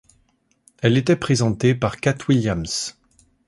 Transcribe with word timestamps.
Elle 0.81 0.97
était 0.97 1.15
présentée 1.15 1.75
par 1.75 1.97
Katt 1.97 2.27
Williams. 2.27 2.97